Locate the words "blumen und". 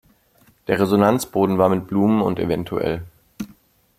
1.85-2.39